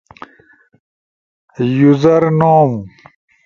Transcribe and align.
یوزر 1.77 2.23
نوم 2.39 2.71